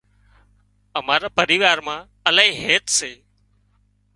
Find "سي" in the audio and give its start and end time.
2.97-3.11